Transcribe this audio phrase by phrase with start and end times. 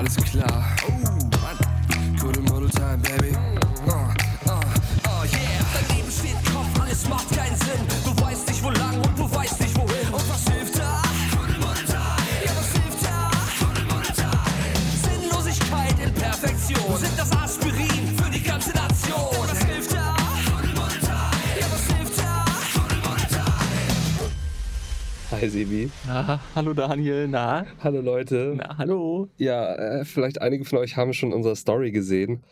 [0.00, 0.64] alles klar.
[0.88, 2.20] Oh.
[2.20, 3.36] Gute Model Time, Baby.
[3.86, 3.92] Uh,
[4.46, 4.60] uh,
[5.04, 5.60] uh, yeah.
[5.74, 7.82] Dein Leben steht Kopf, alles macht keinen Sinn.
[8.04, 10.08] Du weißt nicht, wo lang und du weißt nicht, wohin.
[10.10, 11.02] Und was hilft da?
[11.32, 12.00] Gute Model Time.
[12.44, 13.30] Ja, was hilft da?
[13.60, 14.78] Gute Model Time.
[15.04, 16.96] Sinnlosigkeit in Perfektion.
[16.98, 17.89] Sind das Aspirin
[25.40, 25.90] Hi Sebi.
[26.06, 27.64] Na, hallo Daniel, na?
[27.82, 28.52] Hallo Leute.
[28.56, 29.28] Na, hallo.
[29.38, 32.42] Ja, äh, vielleicht einige von euch haben schon unsere Story gesehen.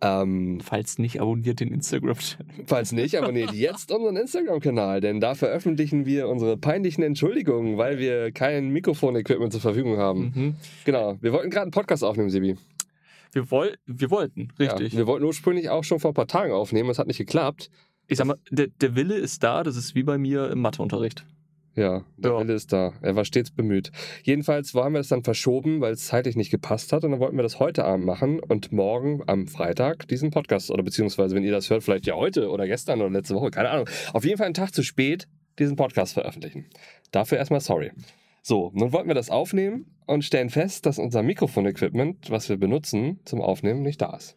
[0.00, 2.64] Ähm, Falls nicht, abonniert den Instagram-Channel.
[2.66, 8.32] falls nicht, abonniert jetzt unseren Instagram-Kanal, denn da veröffentlichen wir unsere peinlichen Entschuldigungen, weil wir
[8.32, 10.32] kein Mikrofon-Equipment zur Verfügung haben.
[10.34, 10.54] Mhm.
[10.84, 12.56] Genau, wir wollten gerade einen Podcast aufnehmen, Sebi.
[13.32, 14.92] Wir, woll wir wollten, richtig.
[14.92, 17.70] Ja, wir wollten ursprünglich auch schon vor ein paar Tagen aufnehmen, es hat nicht geklappt.
[18.08, 21.24] ich sag mal, der, der Wille ist da, das ist wie bei mir im Matheunterricht.
[21.78, 22.40] Ja, der Ja.
[22.40, 22.92] Wille ist da.
[23.02, 23.92] Er war stets bemüht.
[24.24, 27.04] Jedenfalls haben wir es dann verschoben, weil es zeitlich nicht gepasst hat.
[27.04, 30.82] Und dann wollten wir das heute Abend machen und morgen am Freitag diesen Podcast, oder
[30.82, 33.88] beziehungsweise, wenn ihr das hört, vielleicht ja heute oder gestern oder letzte Woche, keine Ahnung.
[34.12, 35.28] Auf jeden Fall einen Tag zu spät
[35.60, 36.66] diesen Podcast veröffentlichen.
[37.12, 37.92] Dafür erstmal sorry.
[38.42, 43.20] So, nun wollten wir das aufnehmen und stellen fest, dass unser Mikrofon-Equipment, was wir benutzen
[43.24, 44.34] zum Aufnehmen, nicht da ist.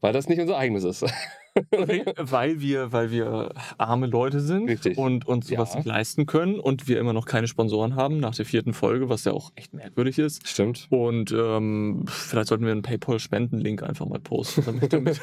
[0.00, 1.04] Weil das nicht unser eigenes ist.
[2.18, 4.98] weil, wir, weil wir arme Leute sind Richtig.
[4.98, 5.76] und uns sowas Ja.
[5.78, 9.24] nicht leisten können und wir immer noch keine Sponsoren haben nach der vierten Folge, was
[9.24, 10.46] ja auch echt merkwürdig ist.
[10.48, 10.86] Stimmt.
[10.90, 14.62] Und ähm, vielleicht sollten wir einen PayPal-Spenden-Link einfach mal posten.
[14.64, 15.20] Damit, damit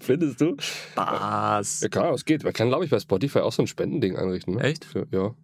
[0.00, 0.56] Findest du?
[0.58, 1.80] Spaß.
[1.82, 2.44] Ja, klar, es geht.
[2.44, 4.54] Man kann, glaube ich, bei Spotify auch so ein Spendending einrichten.
[4.56, 4.62] Ne?
[4.62, 4.86] Echt?
[5.12, 5.34] Ja.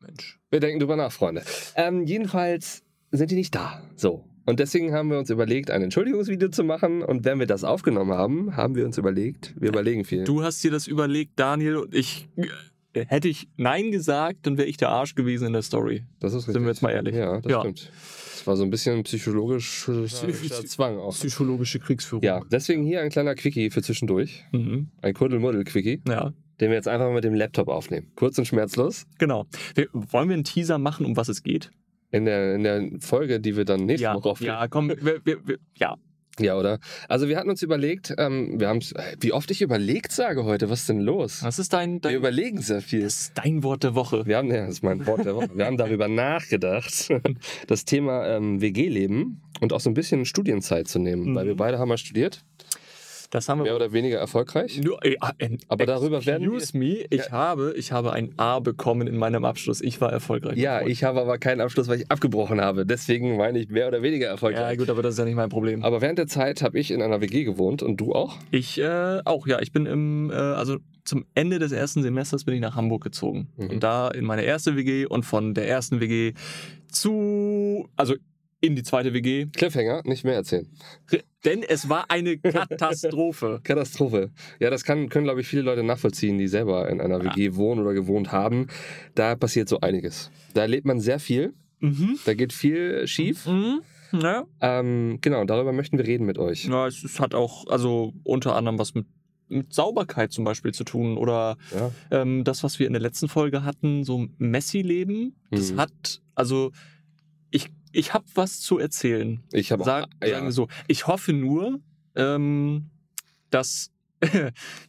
[0.00, 0.38] Mensch.
[0.50, 1.42] Wir denken drüber nach, Freunde.
[1.76, 3.82] Ähm, jedenfalls sind die nicht da.
[3.96, 4.24] So.
[4.46, 7.02] Und deswegen haben wir uns überlegt, ein Entschuldigungsvideo zu machen.
[7.02, 10.24] Und wenn wir das aufgenommen haben, haben wir uns überlegt, wir überlegen viel.
[10.24, 12.28] Du hast dir das überlegt, Daniel, und ich.
[12.36, 16.04] äh, Hätte ich Nein gesagt, dann wäre ich der Arsch gewesen in der Story.
[16.20, 16.52] das ist richtig.
[16.54, 17.14] Sind wir jetzt mal ehrlich?
[17.16, 17.60] Ja, das Ja.
[17.60, 17.90] stimmt.
[17.90, 20.04] Das war so ein bisschen psychologischer
[20.66, 21.12] Zwang auch.
[21.14, 22.22] Psychologische Kriegsführung.
[22.24, 24.44] Ja, deswegen hier ein kleiner Quickie für zwischendurch.
[24.52, 24.88] Mhm.
[25.02, 28.12] Ein Kuddelmuddel-Quickie, Ja, den wir jetzt einfach mit dem Laptop aufnehmen.
[28.16, 29.06] Kurz und schmerzlos.
[29.18, 29.46] genau.
[29.74, 31.70] Wir, wollen wir einen Teaser machen, um was es geht?
[32.14, 34.48] In der, in der Folge, die wir dann nächste ja, Woche aufnehmen.
[34.54, 35.96] ja, komm, wir, wir, wir, ja.
[36.40, 36.80] Ja, oder?
[37.08, 38.80] Also wir hatten uns überlegt, ähm, wir haben
[39.20, 41.40] wie oft ich überlegt sage heute, was ist denn los?
[41.44, 43.02] Das ist dein, Wir dein, überlegen sehr viel.
[43.02, 44.26] das ist dein Wort der Woche.
[44.26, 45.50] Wir haben, ja, das ist mein Wort der Woche.
[45.54, 47.08] Wir haben darüber nachgedacht,
[47.68, 51.34] das Thema ähm, WG-Leben und auch so ein bisschen Studienzeit zu nehmen, Mhm.
[51.36, 52.44] weil wir beide haben mal studiert,
[53.34, 53.64] Das haben wir.
[53.64, 54.80] mehr oder weniger erfolgreich.
[54.80, 57.30] Nur, äh, äh, Aber darüber werden wir- Excuse me, ich, Ja.
[57.32, 59.80] habe, ich habe ein A bekommen in meinem Abschluss.
[59.80, 60.56] Ich war erfolgreich.
[60.56, 62.86] Ja, ich habe aber keinen Abschluss, weil ich abgebrochen habe.
[62.86, 64.78] Deswegen meine ich mehr oder weniger Ja, erfolgreich.
[64.78, 65.82] gut, aber das ist ja nicht mein Problem.
[65.82, 68.36] aber während der Zeit habe ich in einer WG gewohnt und du auch?
[68.52, 69.60] Ich äh, auch, ja.
[69.60, 73.48] Ich bin im, äh, also zum Ende des ersten Semesters bin ich nach Hamburg gezogen.
[73.56, 73.68] Mhm.
[73.70, 76.34] Und da in meine erste WG und von der ersten WG
[76.88, 78.14] zu, also
[78.64, 79.46] in die zweite WG.
[79.46, 80.66] Cliffhanger, nicht mehr erzählen.
[81.44, 83.60] Denn es war eine Katastrophe.
[83.64, 84.30] Katastrophe.
[84.60, 87.36] Ja, das kann, können, glaube ich, viele Leute nachvollziehen, die selber in einer Ja.
[87.36, 88.68] WG wohnen oder gewohnt haben.
[89.14, 90.30] Da passiert so einiges.
[90.54, 91.52] Da erlebt man sehr viel.
[91.80, 92.18] mhm.
[92.24, 93.46] Da geht viel schief.
[93.46, 93.80] Mhm.
[94.12, 94.44] Ja.
[94.60, 96.66] Ähm, genau, darüber möchten wir reden mit euch.
[96.66, 99.06] ja, es, es hat auch, also unter anderem was mit,
[99.48, 101.90] mit Sauberkeit zum Beispiel zu tun oder Ja.
[102.22, 105.80] ähm, das, was wir in der letzten Folge hatten, so Messi-Leben, das Mhm.
[105.80, 106.70] hat, also
[107.94, 109.42] ich, habe was zu erzählen.
[109.52, 110.30] Ich habe Sag, ja.
[110.30, 110.68] Sagen wir so.
[110.88, 111.80] Ich hoffe nur,
[112.16, 112.90] ähm,
[113.50, 113.90] dass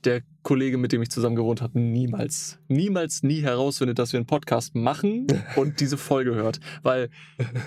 [0.06, 4.28] der Kollege, mit dem ich zusammen gewohnt habe, niemals, niemals, nie herausfindet, dass wir einen
[4.28, 6.60] Podcast machen und diese Folge hört.
[6.84, 7.10] Weil,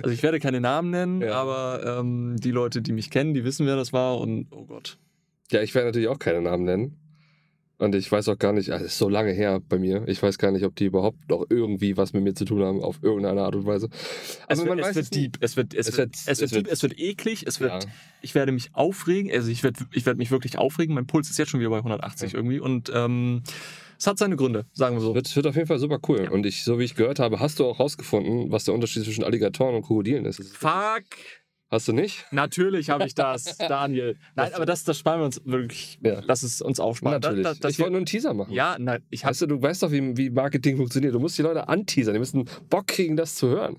[0.02, 1.34] also ich werde keine Namen nennen, Ja.
[1.34, 4.98] aber ähm, die Leute, die mich kennen, die wissen, wer das war und oh Gott.
[5.50, 6.96] ja, ich werde natürlich auch keine Namen nennen.
[7.80, 10.02] Und ich weiß auch gar nicht, also es ist so lange her bei mir.
[10.08, 12.82] Ich weiß gar nicht, ob die überhaupt noch irgendwie was mit mir zu tun haben,
[12.82, 13.88] auf irgendeine Art und Weise.
[14.48, 16.52] Es Aber wird, es wird es deep, es wird, es, Es wird, es wird es
[16.52, 17.90] wird- deep, es wird eklig, es wird, Ja.
[18.20, 20.92] ich werde mich aufregen, also ich werde, ich werde mich wirklich aufregen.
[20.94, 22.38] Mein Puls ist jetzt schon wieder bei 180 Ja.
[22.38, 23.42] irgendwie und ähm,
[23.96, 25.14] es hat seine Gründe, sagen wir so.
[25.14, 26.24] Wird, wird auf jeden Fall super cool.
[26.24, 26.30] Ja.
[26.32, 29.22] Und ich, so wie ich gehört habe, hast du auch rausgefunden, was der Unterschied zwischen
[29.22, 30.42] Alligatoren und Krokodilen ist.
[30.56, 31.04] Fuck!
[31.70, 32.24] Hast du nicht?
[32.30, 34.16] Natürlich habe ich das, Daniel.
[34.34, 35.98] Nein, aber das, das sparen wir uns wirklich.
[36.02, 36.22] Ja.
[36.24, 37.20] Lass es uns aufsparen.
[37.20, 37.42] Natürlich.
[37.44, 38.52] Das, das, ich wollte nur einen Teaser machen.
[38.52, 41.14] ja, nein, ich habe Weißt du, du weißt doch, wie, wie Marketing funktioniert.
[41.14, 42.14] Du musst die Leute anteasern.
[42.14, 43.76] Die müssen Bock kriegen, das zu hören.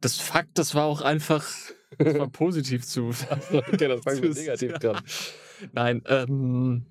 [0.00, 1.44] das Fakt, das war auch einfach
[1.96, 3.10] das war positiv zu.
[3.50, 5.02] Okay, das fangen wir negativ dran.
[5.72, 6.86] Nein, ähm,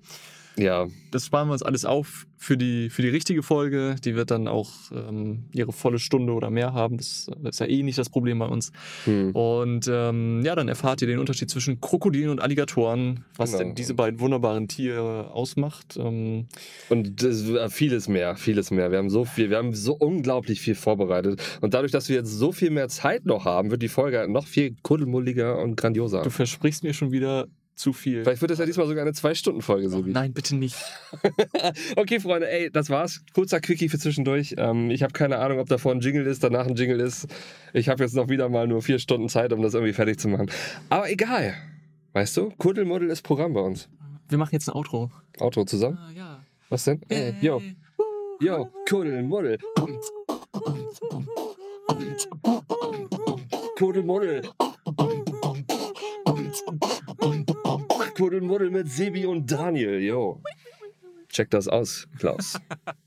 [0.58, 3.96] Ja, Das sparen wir uns alles auf für die, für die richtige Folge.
[4.04, 6.96] Die wird dann auch ähm, ihre volle Stunde oder mehr haben.
[6.98, 8.70] Das, das ist ja eh nicht das Problem bei uns.
[9.04, 9.30] hm.
[9.34, 13.64] Und ähm, ja, dann erfahrt ihr den Unterschied zwischen Krokodilen und Alligatoren, was Genau.
[13.64, 15.96] denn diese beiden wunderbaren Tiere ausmacht.
[15.96, 16.46] Ähm,
[16.88, 18.90] Und das, äh, vieles mehr, vieles mehr.
[18.90, 21.40] Wir haben so viel, wir haben so unglaublich viel vorbereitet.
[21.60, 24.46] Und dadurch, dass wir jetzt so viel mehr Zeit noch haben, wird die Folge noch
[24.46, 26.22] viel kuddelmulliger und grandioser.
[26.22, 27.46] du versprichst mir schon wieder
[27.78, 28.24] zu viel.
[28.24, 30.10] Vielleicht wird es ja diesmal sogar eine Zwei-Stunden-Folge, Sebi.
[30.10, 30.76] Nein, bitte nicht.
[31.96, 33.22] Okay, Freunde, ey, das war's.
[33.34, 34.54] Kurzer Quickie für zwischendurch.
[34.58, 37.26] Ähm, ich habe keine Ahnung, ob davor ein Jingle ist, danach ein Jingle ist.
[37.72, 40.28] Ich habe jetzt noch wieder mal nur vier Stunden Zeit, um das irgendwie fertig zu
[40.28, 40.50] machen.
[40.88, 41.54] Aber egal.
[42.12, 43.88] Weißt du, Kuddelmuddel ist Programm bei uns.
[44.28, 45.10] Wir machen jetzt ein Outro.
[45.38, 45.98] Outro zusammen.
[46.00, 46.44] Ah, ja.
[46.68, 47.00] Was denn?
[47.08, 47.62] Ey, yo,
[48.40, 49.58] yo, Kuddelmuddel.
[53.78, 54.42] Kuddelmuddel.
[58.18, 60.42] Kuddelmuddel mit Sebi und Daniel, yo.
[61.28, 62.58] Check das aus, Klaus.